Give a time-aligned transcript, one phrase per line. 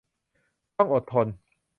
[0.77, 1.27] ต้องอดทน